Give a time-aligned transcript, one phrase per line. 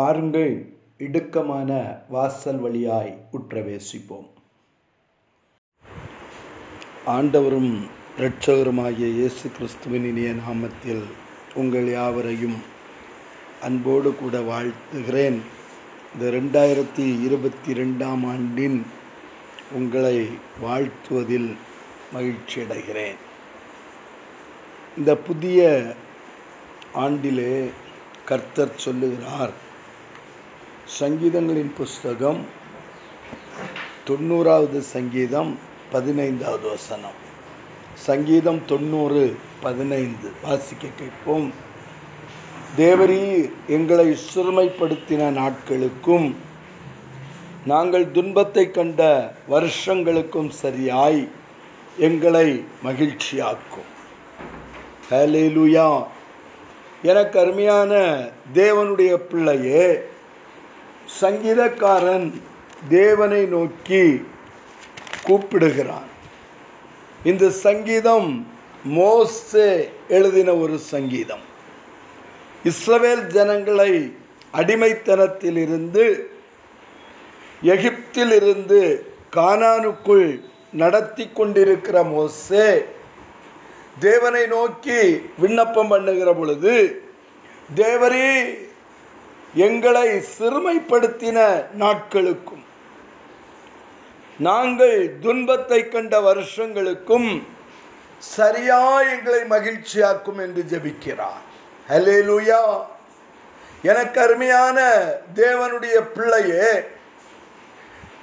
[0.00, 0.52] பாருங்கள்
[0.98, 1.70] இடுக்கமான
[2.08, 4.28] வாசல் வழியாய் உற்றவேசிப்போம்.
[7.06, 7.72] ஆண்டவரும்
[8.18, 11.02] இரட்சகருமாகிய இயேசு கிறிஸ்துவின் இனிய நாமத்தில்
[11.54, 12.58] உங்கள் யாவரையும்
[13.60, 15.38] அன்போடு கூட வாழ்த்துகிறேன்.
[16.12, 18.86] இந்த ரெண்டாயிரத்தி இருபத்தி ரெண்டாம் ஆண்டின்
[19.72, 20.26] உங்களை
[20.60, 21.56] வாழ்த்துவதில்
[22.12, 23.18] மகிழ்ச்சி அடைகிறேன்.
[24.96, 25.82] இந்த புதிய
[26.94, 27.70] ஆண்டிலே
[28.24, 29.68] கர்த்தர் சொல்லுகிறார்
[30.98, 32.46] சங்கீதங்களின் புஸ்தகம்
[34.08, 35.58] தொண்ணூறாவது சங்கீதம்
[35.90, 37.18] பதினைந்தாவது வசனம்.
[37.94, 40.30] சங்கீதம் தொண்ணூறு பதினைந்து.
[40.42, 41.52] வாசிக்க கேட்போம்.
[42.78, 46.34] தேவரீர் எங்களை சிறுமைப்படுத்தின நாட்களுக்கும்
[47.66, 51.28] நாங்கள் துன்பத்தை கண்ட வருஷங்களுக்கும் சரியாய்
[51.96, 53.88] எங்களை மகிழ்ச்சியாக்கும்.
[55.10, 56.06] ஹலேலுயா
[57.02, 58.18] எனக்கு அருமையான
[58.54, 60.02] தேவனுடைய பிள்ளையே
[61.18, 62.28] சங்கீதக்காரன்
[62.88, 64.02] தேவனை நோக்கி
[65.26, 66.08] கூப்பிடுகிறான்.
[67.24, 68.28] இந்த சங்கீதம்
[68.84, 69.68] மோசே
[70.08, 71.44] எழுதின ஒரு சங்கீதம்.
[72.70, 73.92] இஸ்ரவேல் ஜனங்களை
[74.60, 76.04] அடிமைத்தனத்திலிருந்து
[77.74, 78.80] எகிப்திலிருந்து
[79.36, 80.28] கானானுக்குள்
[80.72, 82.66] நடத்தி கொண்டிருக்கிற மோசே
[83.98, 85.00] தேவனை நோக்கி
[85.42, 86.74] விண்ணப்பம் பண்ணுகிற பொழுது
[87.74, 88.30] தேவரே
[89.54, 92.64] எங்களை சிறுமைப்படுத்தின நாட்களுக்கும்
[94.38, 97.42] நாங்கள் துன்பத்தை கண்ட வருஷங்களுக்கும்
[98.18, 101.44] சரியா எங்களை மகிழ்ச்சியாக்கும் என்று ஜபிக்கிறார்.
[101.88, 102.80] ஹலே லூயா
[103.82, 106.82] எனக்கு அருமையான தேவனுடைய பிள்ளையே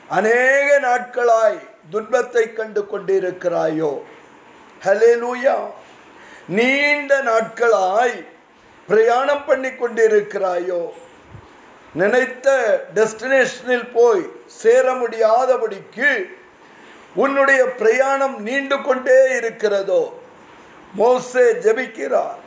[0.08, 4.02] அநேக நாட்களாய் துன்பத்தை கண்டு கொண்டிருக்கிறாயோ.
[4.84, 5.56] ஹலே லூயா
[6.48, 8.26] நீண்ட நாட்களாய்
[8.88, 10.94] பிரயாணம் பண்ணி கொண்டிருக்கிறாயோ.
[11.94, 12.48] நினைத்த
[12.94, 16.24] டெஸ்டினேஷனில் போய் சேர முடியாதபடிக்கு
[17.16, 20.20] உன்னுடைய பிரயாணம் நீண்டு கொண்டே இருக்கிறதோ?
[20.94, 22.40] மோசே ஜபிக்கிறார்.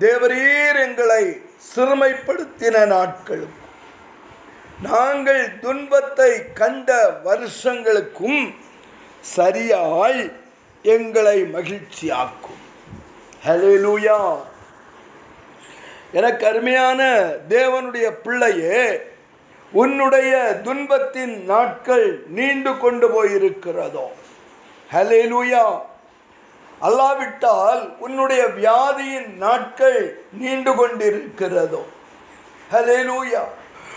[0.00, 1.40] தேவரீர் எங்களை
[1.74, 3.62] சிறுமைப்படுத்தின நாட்களும்
[4.82, 8.54] நாங்கள் துன்பத்தை கண்ட வருஷங்களுக்கும்
[9.20, 10.32] சரியாய்
[10.82, 12.62] எங்களை மகிழ்ச்சியாக்கும்.
[13.46, 14.36] ஹலே லூயா
[16.14, 19.00] எனக்கு அருமையான தேவனுடைய பிள்ளையே
[19.72, 24.04] உன்னுடைய துன்பத்தின் நாட்கள் நீண்டு கொண்டு போயிருக்கிறதோ.
[24.92, 25.80] ஹலே லூயா
[26.82, 31.82] அல்லாவிட்டால் உன்னுடைய வியாதியின் நாட்கள் நீண்டு கொண்டிருக்கிறதோ.
[32.72, 33.42] ஹலே லூயா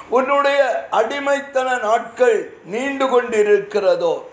[0.10, 4.24] உன்னுடைய அடிமைத்தன நாட்கள் நீண்டு கொண்டிருக்கிறதோ.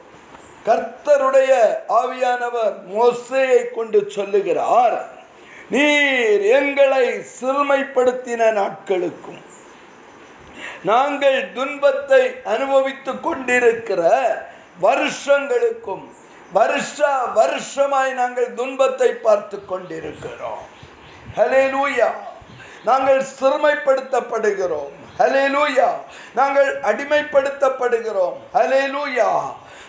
[0.67, 1.53] கர்த்தருடைய
[1.89, 5.14] ஆவியானவர் மோசையை கொண்டு சொல்லுகிறார்.
[5.71, 7.07] நீர் எங்களை
[7.41, 9.43] சிறுமைப்படுத்தின நாட்களுக்கும்
[10.83, 14.03] நாங்கள் துன்பத்தை அனுபவித்துக் கொண்டிருக்கிற
[14.81, 16.05] வருஷங்களுக்கும்
[16.53, 20.65] வருஷ வருஷமாய் நாங்கள் துன்பத்தை பார்த்து கொண்டிருக்கிறோம்.
[21.37, 22.11] ஹலே லூயா
[22.85, 24.93] நாங்கள் சிறுமைப்படுத்தப்படுகிறோம்.
[25.19, 25.89] ஹலே லூயா
[26.35, 28.37] நாங்கள் அடிமைப்படுத்தப்படுகிறோம்.
[28.55, 29.31] ஹலே லூயா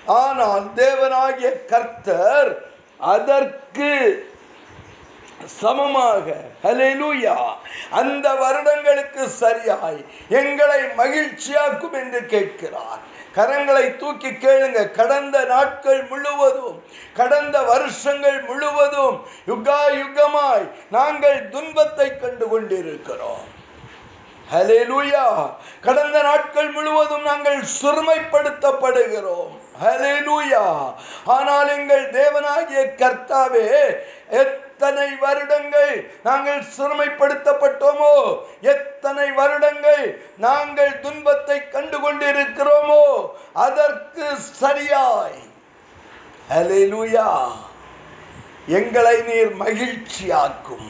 [0.05, 2.51] ஆனால் தேவனாகிய கர்த்தர்
[2.97, 3.91] அதற்கு
[5.45, 6.33] சமமாக.
[6.63, 7.35] ஹலேலூயா
[7.89, 10.05] அந்த வருடங்களுக்கு சரியாய்.
[10.29, 13.13] எங்களை மகிழ்ச்சியாக்கும் என்று கேட்கிறார்.
[13.35, 14.91] கரங்களை தூக்கி கேளுங்க.
[14.91, 16.83] கடந்த நாட்கள் முழுவதும்
[17.13, 19.17] கடந்த வருஷங்கள் முழுவதும்
[19.47, 23.53] யுகா யுகமாய் நாங்கள் துன்பத்தை கண்டு கொண்டிருக்கிறோம்.
[24.53, 25.49] ஹலேலூயா
[25.81, 29.53] கடந்த நாட்கள் முழுவதும் நாங்கள் சிறுமைப்படுத்தப்படுகிறோம்.
[29.83, 30.93] ஹலேலூயா
[31.25, 33.67] ஆனால் எங்கள் தேவனாகிய கர்த்தாவே
[34.77, 38.15] எத்தனை வருடங்கள் நாங்கள் சிறுமைப்படுத்தப்பட்டோமோ?
[38.61, 43.03] எத்தனை வருடங்கள் நாங்கள் துன்பத்தை கண்டு கொண்டிருக்கிறோமோ
[43.53, 45.39] அதற்கு சரியாய்.
[46.49, 47.29] ஹலேலூயா
[48.67, 50.89] எங்களை நீர் மகிழ்ச்சியாக்கும்.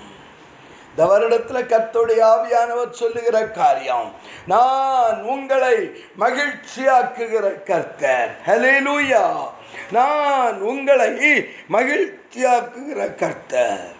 [0.89, 4.11] இந்த வருடத்தில் கத்தோடைய ஆவியானவர் சொல்லுகிற காரியம்
[4.45, 5.77] நான் உங்களை
[6.19, 8.31] மகிழ்ச்சியாக்குகிற கர்த்தர்.
[8.47, 9.25] ஹலேலூயா
[9.91, 11.09] நான் உங்களை
[11.69, 13.93] மகிழ்ச்சியாக்குகிற கர்த்தர்.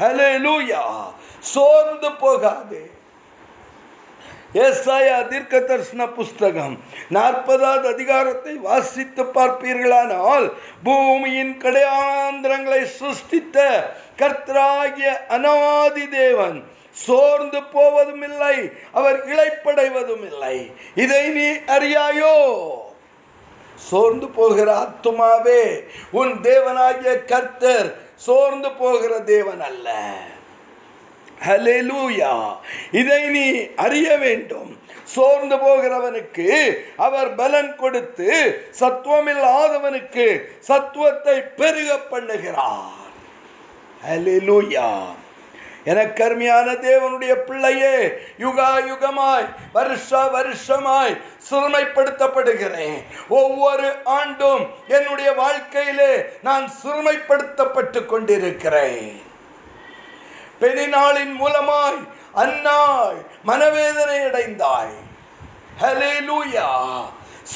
[0.00, 1.04] ஹலேலூயா
[1.40, 2.90] சோர்ந்து போகாதே.
[4.54, 10.52] ஏசாயா தீர்க்க தரிசன புஸ்தகம் நாற்பதாவது அதிகாரத்தை வாசித்து பார்ப்பீர்களானால்
[10.84, 13.58] பூமியின் கடையாந்திரங்களை சிருஷ்டித்த
[14.18, 22.34] கர்த்தராகிய அனாதி தேவன் சோர்ந்து போவதும் இல்லை அவர் இழைப்படைவதும் இல்லை இதை நீ அறியாயோ?
[23.86, 25.62] சோர்ந்து போகிற ஆத்துமாவே
[26.10, 29.88] உன் தேவனாகிய கர்த்தர் சோர்ந்து போகிற தேவன் அல்ல.
[31.46, 32.32] ஹலெலூயா
[32.92, 33.46] இதை நீ
[33.84, 34.70] அறிய வேண்டும்.
[35.04, 36.48] சோர்ந்து போகிறவனுக்கு
[36.96, 38.30] அவர் பலன் கொடுத்து
[38.80, 40.26] சத்துவமில்லாதவனுக்கு
[40.68, 43.06] சத்துவத்தை பெருக பண்ணுகிறார்.
[44.08, 44.90] ஹலெலூயா
[45.92, 47.96] எனக்கு அருமையான தேவனுடைய பிள்ளையே
[48.38, 51.14] யுகா யுகமாய் வருஷ வருஷமாய்
[51.48, 52.98] சிறுமைப்படுத்தப்படுகிறேன்.
[53.28, 53.88] ஒவ்வொரு
[54.18, 56.12] ஆண்டும் என்னுடைய வாழ்க்கையிலே
[56.42, 59.08] நான் சிறுமைப்படுத்தப்பட்டு கொண்டிருக்கிறேன்.
[60.60, 62.00] பெரிநாளின் மூலமாய்
[62.44, 64.96] அன்னாய் மனவேதனை அடைந்தாய்.
[65.82, 66.68] ஹலேலூயா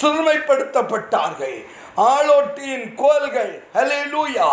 [0.01, 1.59] சிறுமைப்படுத்தப்பட்டார்கள்.
[1.97, 4.51] ஆளோட்டியின் கோல்கள் ஹலேலூயா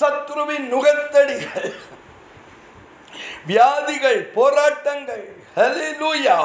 [0.00, 1.72] சத்ருவின் நுகத்தடிகள்
[3.50, 5.26] வியாதிகள் போராட்டங்கள்.
[5.58, 6.38] ஹalleluya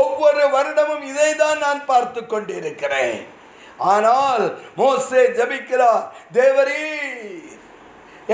[0.00, 3.20] ஒவ்வொரு வருடமும் இதை தான் நான் பார்த்து கொண்டிருக்கிறேன்.
[3.92, 4.44] ஆனால்
[4.80, 6.06] மோசே ஜபிக்கிறார்
[6.38, 6.84] தேவரீ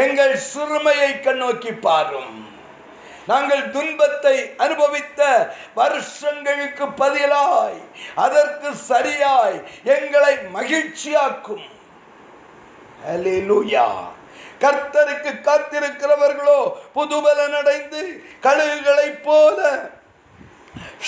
[0.05, 2.35] எங்கள் சிறுமையை கண்ணோக்கி பாரும்.
[3.31, 4.35] நாங்கள் துன்பத்தை
[4.65, 5.21] அனுபவித்த
[5.79, 7.81] வருஷங்களுக்கு பதிலாய்
[8.25, 9.57] அதற்கு சரியாய்
[9.95, 11.67] எங்களை மகிழ்ச்சியாக்கும்.
[13.07, 13.87] ஹalleluya
[14.65, 16.61] கர்த்தருக்கு காத்திருக்கிறவர்களோ
[16.95, 18.03] புதுபலன் அடைந்து
[18.43, 19.59] கழுகுகளைப் போல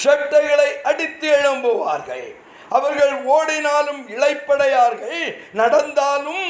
[0.02, 2.28] ஷட்டைகளை அடித்து எழும்புவார்கள்.
[2.68, 5.22] அவர்கள் ஓடினாலும் இளைப்படையார்கள்
[5.52, 6.48] நடந்தாலும்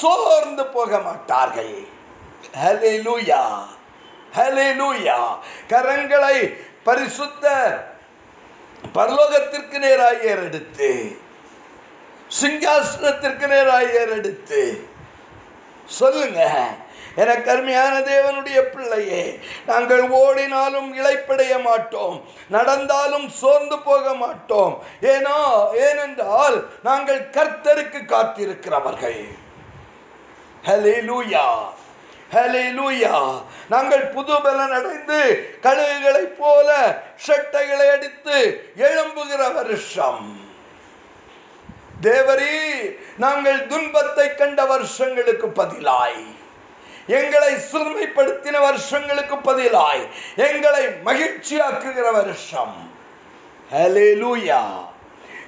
[0.00, 1.74] சோர்ந்து போக மாட்டார்கள்.
[2.62, 3.42] ஹalleluya
[4.36, 5.18] ஹalleluya
[5.72, 6.36] கரங்களை
[6.82, 7.44] பரிசுத்த
[8.94, 10.90] பரலோகத்திற்கு நேராக ஏறெடுத்து
[12.40, 14.62] சிங்காசனத்திற்கு நேராக ஏறெடுத்து
[15.86, 16.68] சொல்லுங்க.
[17.16, 24.82] எனக்கு கருமையான தேவனுடைய பிள்ளையே நாங்கள் ஓடினாலும் இழைப்படைய மாட்டோம் நடந்தாலும் சோர்ந்து போக மாட்டோம்.
[25.00, 29.38] ஏனோ ஏனென்றால் நாங்கள் கர்த்தருக்கு காத்திருக்கிறவர்கள்.
[30.66, 31.68] ஹalleluya
[32.32, 40.49] ஹalleluya நாங்கள் புது பலன் அடைந்து கழுகுகளைப் போல ஷட்டைகளை அடித்து எழும்புகிற வருஷம்.
[42.02, 42.78] தேவரீ
[43.18, 46.24] நாங்கள் துன்பத்தை கண்ட வருஷங்களுக்கு பதிலாய்.
[47.06, 50.06] எங்களை சிறுமைப்படுத்தின வருஷங்களுக்கு பதிலாய்.
[50.36, 52.98] எங்களை மகிழ்ச்சியாக்குகிற வருஷம்.
[53.72, 54.62] ஹalleluya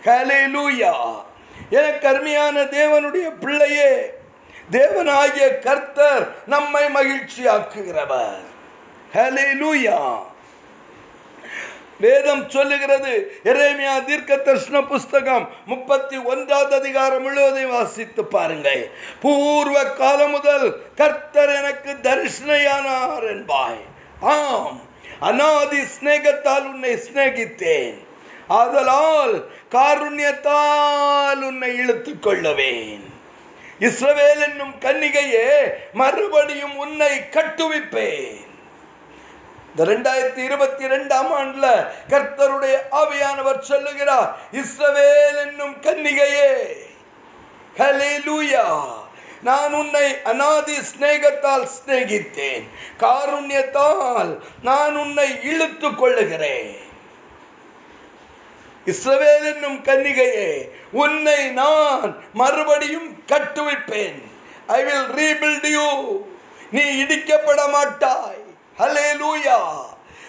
[0.05, 1.23] ஹalleluya
[1.71, 4.11] எனக்கு அருமையான தேவனுடைய பிள்ளையே
[4.71, 8.45] தேவனாகிய கர்த்தர் நம்மை மகிழ்ச்சியாக்குகிறவர்.
[9.15, 10.31] ஹalleluya
[12.03, 13.13] வேதம் சொல்லுகிறது.
[13.45, 18.91] எரேமியா தீர்க்க தர்ஷன புஸ்தகம் முப்பத்தி ஒன்றாவது அதிகாரம் முழுவதையும் வாசித்து பாருங்கள்.
[19.21, 23.85] பூர்வ காலம் முதல் கர்த்தர் எனக்கு தரிசனையானார் என்பாய்.
[24.21, 24.81] ஆம்
[25.21, 27.99] அநாதி சிநேகத்தால் உன்னை சிநேகித்தேன்.
[28.49, 33.05] ஆதலால் காருண்யத்தால் உன்னை இழுத்துக் கொள்ளவேன்.
[33.81, 35.49] இஸ்ரவேல் என்னும் கன்னிகையே
[35.93, 38.51] மறுபடியும் உன்னை கட்டுவிப்பேன்.
[39.73, 41.67] இந்த ரெண்டாயிரத்தி இருபத்தி ரெண்டாம் ஆண்டுல
[42.09, 44.31] கர்த்தருடைய ஆவியானவர் சொல்லுகிறார்
[44.63, 46.51] இஸ்ரவேல் என்னும் கன்னிகையே
[47.79, 48.67] ஹலேலூயா
[49.49, 52.65] நான் உன்னை அநாதி ஸ்நேகத்தால் சிநேகித்தேன்.
[53.01, 54.33] காருண்யத்தால்
[54.69, 56.71] நான் உன்னை இழுத்து கொள்ளுகிறேன்.
[58.93, 60.51] இஸ்ரவேல் என்னும் கன்னிகையே
[61.05, 64.21] உன்னை நான் மறுபடியும் கட்டுவிப்பேன்.
[64.67, 65.89] ஐ வில் ரீபில்ட் யூ
[66.71, 68.42] நீ இடிக்கப்பட மாட்டாய்
[68.79, 69.57] ஹalleluya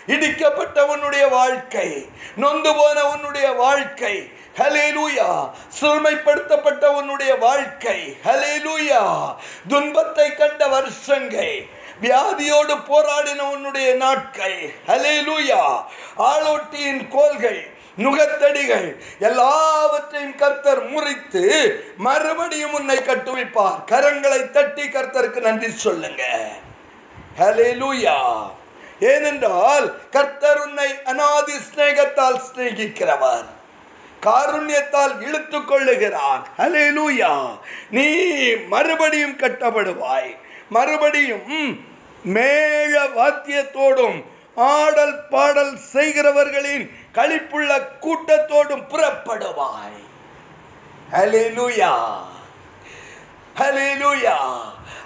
[0.08, 1.90] இடிக்கப்பட்ட உன்னுடைய வாழ்க்கை
[2.36, 4.32] நொந்து போன உன்னுடைய வாழ்க்கை.
[4.58, 5.50] ஹalleluya
[5.82, 8.18] சிறுமைப்படுத்தப்பட்ட உன்னுடைய வாழ்க்கை.
[8.26, 9.36] ஹலே லூயா
[9.68, 11.66] துன்பத்தை கண்ட வருஷங்கள்
[12.02, 14.74] வியாதியோடு போராடின உன்னுடைய நாட்கள்.
[14.88, 15.62] லூயா
[16.18, 21.44] ஆளோட்டியின் கோல்கள் நுகத்தடிகள் எல்லாவற்றையும் கர்த்தர் முறித்து
[21.98, 23.82] மறுபடியும் உன்னை கட்டுவிப்பார்.
[23.88, 26.24] கரங்களை தட்டி கர்த்தருக்கு நன்றி சொல்லுங்க.
[27.40, 28.18] ஹalleluya
[29.00, 33.48] ஏனென்றால் கர்த்தர் உன்னை அநாதி ஸ்நேகத்தால் சிநேகிக்கிறவர்.
[34.26, 36.44] காருண்யத்தால் இழுத்து கொள்ளுகிறான்.
[36.58, 37.32] ஹalleluya
[37.90, 38.08] நீ
[38.74, 40.32] மறுபடியும் கட்டப்படுவாய்.
[40.70, 41.90] மறுபடியும்
[42.36, 44.20] மேழ வாத்தியத்தோடும்
[44.56, 47.72] ஆடல் பாடல் செய்கிறவர்களின் கழிப்புள்ள
[48.06, 50.00] கூட்டத்தோடும் புறப்படுவாய்.
[51.12, 51.94] ஹalleluya
[53.60, 54.38] ஹalleluya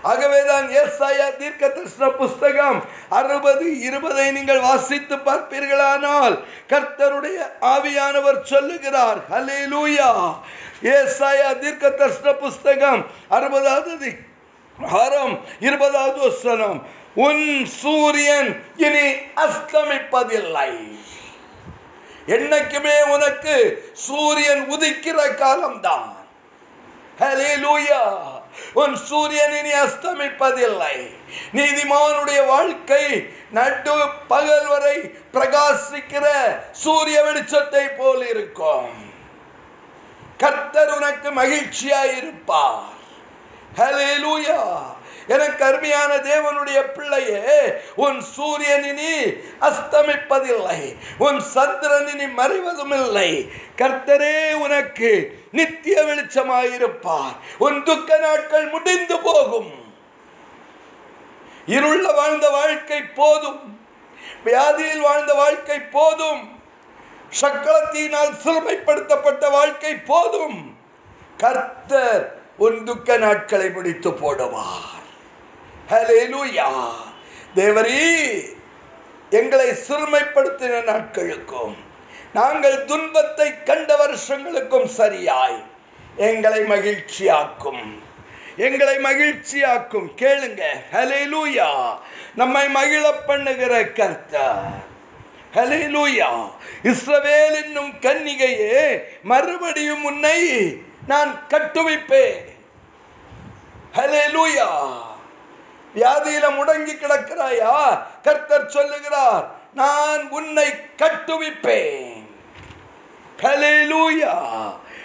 [0.04, 6.36] ஆகவேதான் ஏசாயா தீர்க்க தரிசன புஸ்தகம் அறுபது இருபதை நீங்கள் வாசித்து பார்ப்பீர்களானால்
[6.70, 10.40] கர்த்தருடைய ஆவியானவர் சொல்லுகிறார் ஹalleluya.
[10.82, 14.18] ஏசாயா தீர்க்க தரிசன புஸ்தகம் அறுபதாவது
[14.80, 16.86] ஹரம் இருபதாவது வசனம்
[17.16, 20.72] உன் சூரியன் இனி அஸ்தமிப்பதில்லை.
[22.28, 26.28] என்னைக்குமே உனக்கு சூரியன் உதிக்கிற காலம்தான்.
[27.20, 28.37] ஹalleluya.
[28.74, 31.16] உன் சூரியன் இனி அஸ்தமிப்பதில்லை.
[31.54, 33.94] நீதிமானுடைய வாழ்க்கை நட்டு
[34.28, 34.98] பகல் வரை
[35.34, 36.26] பிரகாசிக்கிற
[36.72, 39.06] சூரிய வெளிச்சத்தை போல் இருக்கும்.
[40.38, 42.96] கர்த்தர் உனக்கு மகிழ்ச்சியாயிருப்பார்.
[43.78, 44.96] ஹலே லூயா
[45.28, 47.54] எனக்கு அருமையான தேவனுடைய பிள்ளையே
[47.96, 57.36] உன் சூரியனினி அஸ்தமிப்பதில்லை உன் சந்திரனினி மறைவதும் இல்லை கர்த்தரே உனக்கு நித்திய வெளிச்சமாயிருப்பார்.
[57.58, 59.72] உன் துக்க நாட்கள் முடிந்து போகும்.
[61.68, 63.80] இருள்ள வாழ்ந்த வாழ்க்கை போதும்.
[64.46, 66.62] வியாதியில் வாழ்ந்த வாழ்க்கை போதும்.
[67.42, 70.78] சக்களத்தினால் சிறுமைப்படுத்தப்பட்ட வாழ்க்கை போதும்.
[71.38, 74.97] கர்த்தர் உன் துக்க நாட்களை முடித்து போடுவார்.
[75.90, 76.90] ஹalleluya.
[77.56, 78.40] தேவரீ
[79.30, 81.76] எங்களை சிறுமைப்படுத்தின நாட்களுக்கும்
[82.34, 85.64] நாங்கள் துன்பத்தை கண்ட வருஷங்களுக்கும் சரியாய்.
[86.18, 88.00] எங்களை மகிழ்ச்சியாக்கும்.
[88.58, 90.10] எங்களை மகிழ்ச்சியாக்கும்.
[90.16, 91.98] கேளுங்க ஹalleluya.
[92.36, 94.96] நம்மை மகிழ பண்ணுகிற கர்த்தர்.
[95.54, 96.52] லூயா
[96.84, 100.64] இஸ்ரவேல் என்னும் கன்னிகையே மறுபடியும் உன்னை
[101.08, 102.46] நான் கட்டுவிப்பேன்.
[103.94, 105.06] ஹalleluya.
[105.98, 107.76] வியாதியில முடங்கி கிடக்கிறாயா?
[108.24, 112.16] கர்த்தர் சொல்லுகிறார் நான் உன்னை கட்டுவிப்பேன்.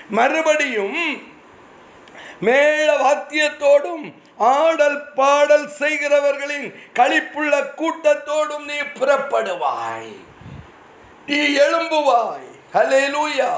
[0.09, 1.01] மறுபடியும்
[2.41, 4.05] மேள வாத்தியத்தோடும்
[4.37, 6.69] ஆடல் பாடல் செய்கிறவர்களின்
[6.99, 10.15] களிப்புள்ள கூட்டத்தோடும் நீ புறப்படுவாய்.
[11.27, 12.49] நீ எழும்புவாய்.
[12.75, 13.51] ஹலே லூயா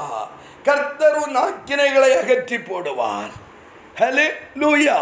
[0.63, 3.33] கர்த்தரு நாக்கினைகளை அகற்றி போடுவார்.
[3.99, 4.27] ஹலே
[4.59, 4.99] லூயா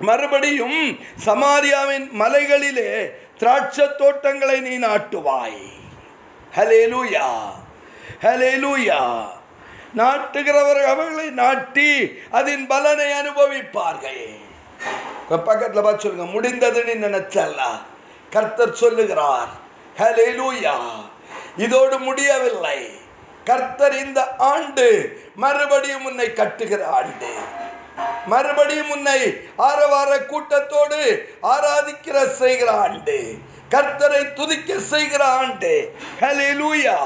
[0.00, 5.68] மறுபடியும் சமாரியாவின் மலைகளிலே திராட்சை தோட்டங்களை நீ நாட்டுவாய்.
[6.56, 7.44] ஹலே லூயா
[8.20, 9.26] ஹலே லூயா
[9.96, 14.38] நாட்டுகிறவர் அவர்களை நாட்டி அதன் பலனை அனுபவிப்பார்கள்.
[15.28, 17.60] பக்கத்தில் பார்த்து சொல்லுங்க முடிந்ததுன்னு நினைச்சல்ல?
[18.30, 19.48] கர்த்தர் சொல்லுகிறார்
[19.98, 20.74] ஹalleluya.
[21.56, 22.90] இதோடு முடியவில்லை.
[23.44, 27.34] கர்த்தர் இந்த ஆண்டு மறுபடியும் உன்னை கட்டுகிற ஆண்டு.
[28.26, 29.20] மறுபடியும் உன்னை
[29.56, 33.34] ஆரவார கூட்டத்தோடு ஆராதிக்கிற செய்கிற ஆண்டு.
[33.70, 35.94] கர்த்தரை துதிக்க செய்கிற ஆண்டு.
[36.20, 36.96] ஹலிலூயா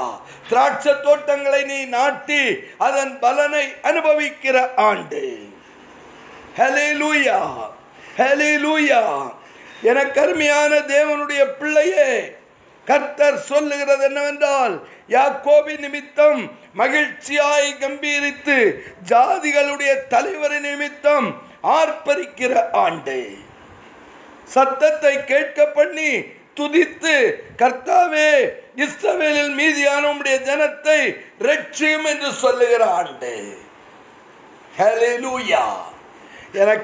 [0.49, 5.49] திராட்சை தோட்டங்களை நீ நாட்டி அதன் பலனை அனுபவிக்கிற ஆண்டு.
[6.57, 7.39] ஹலிலூயா
[8.17, 9.31] ஹலிலூயா
[9.81, 12.39] என கருமையான தேவனுடைய பிள்ளையே
[12.85, 23.29] கர்த்தர் சொல்லுகிறது என்னவென்றால் யாக்கோபி நிமித்தம் மகிழ்ச்சியாய் கம்பீரித்து ஜாதிகளுடைய தலைவரின் நிமித்தம் ஆர்ப்பரிக்கிற ஆண்டு.
[24.43, 26.17] சத்தத்தை கேட்க பண்ணி
[26.55, 33.57] துதித்து கர்த்தாவே இஸ்ரவேலில் மீதியான உடைய ஜனத்தை ரட்சியும் என்று சொல்லுகிற ஆண்டு.
[36.53, 36.75] என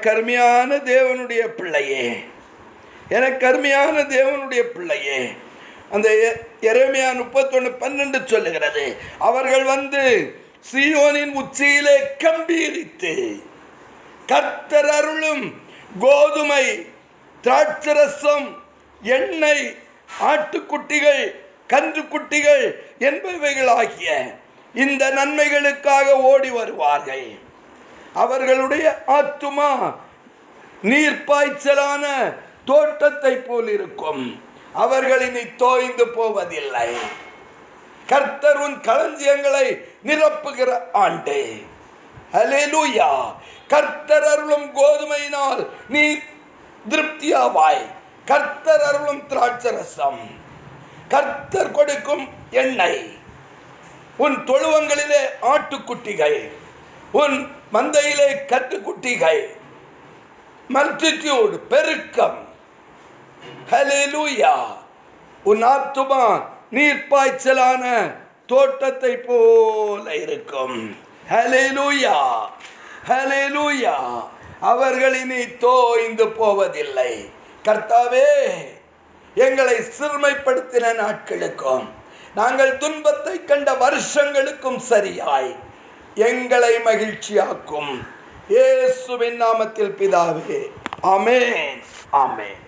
[0.76, 2.24] தேவனுடைய பிள்ளையே.
[3.08, 5.46] என கருமையான தேவனுடைய பிள்ளையே.
[5.94, 6.08] அந்த
[6.70, 8.84] எரேமியா முப்பத்தொன்று பன்னெண்டு சொல்லுகிறது.
[9.18, 10.02] அவர்கள் வந்து
[10.70, 13.14] சியோனின் உச்சியிலே கம்பீரித்து
[14.26, 15.44] கர்த்தர் அருளும்
[16.00, 16.64] கோதுமை
[17.44, 18.48] திராட்சரசம்
[19.02, 19.66] எண்ணெய்
[20.30, 21.22] ஆட்டுக்குட்டிகள்
[21.72, 22.64] கன்றுக்குட்டிகள்
[23.08, 24.08] என்பவைகளாகிய
[24.74, 27.26] இந்த நன்மைகளுக்காக ஓடி வருவார்கள்.
[28.14, 28.86] அவர்களுடைய
[29.18, 29.70] ஆத்துமா
[30.82, 32.04] நீர்ப்பாய்ச்சலான
[32.64, 34.24] தோட்டத்தை போல் இருக்கும்
[34.78, 36.96] அவர்கள் இனி தோய்ந்து போவதில்லை.
[38.06, 41.62] கர்த்தர் உன் களஞ்சியங்களை நிரப்புகிற ஆண்டு.
[42.32, 43.34] ஹலெலுயா
[43.68, 46.18] கர்த்தர் அருளும் கோதுமையினால் நீ
[46.88, 47.86] திருப்தியாவாய்.
[48.24, 50.20] கர்த்தர் அருளும் திராட்சரசம்.
[51.08, 53.16] கர்த்தர் கொடுக்கும் எண்ணெய்.
[54.16, 56.50] உன் தொழுவங்களிலே ஆட்டுக்குட்டிகள்.
[57.12, 59.56] உன் மந்தையிலே கட்டுக்குட்டிகள்.
[60.74, 62.47] மல்டிடியூட் பெருக்கம்.
[63.70, 64.54] ஹalleluya.
[65.44, 66.42] உன் ஆத்துமா
[66.72, 68.14] நீர்ப்பாய்ச்சலான
[68.46, 70.96] தோட்டத்தை போல இருக்கும்.
[71.30, 72.16] ஹalleluya.
[73.08, 73.96] ஹalleluya.
[74.60, 77.30] அவர்கள் இனி தோய்ந்து போவதில்லை.
[77.64, 78.30] கர்த்தாவே
[79.34, 81.86] எங்களை சிறுமைப்படுத்தின நாட்களுக்கும்
[82.34, 85.56] நாங்கள் துன்பத்தை கண்ட வருஷங்களுக்கும் சரியாய்.
[86.14, 87.92] எங்களை மகிழ்ச்சியாக்கும்.
[88.48, 90.60] இயேசுவின் நாமத்தில் பிதாவே
[91.02, 92.62] அமேன் அமேன்